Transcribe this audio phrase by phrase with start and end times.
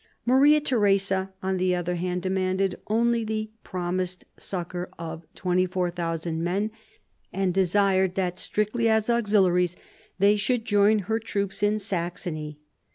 [0.25, 6.71] Maria Theresa, on the other hand, demanded only the promised succour of 24,000 men,
[7.31, 9.75] and desired that, strictly as auxiliaries,
[10.17, 12.59] they should join her troops in Saxony.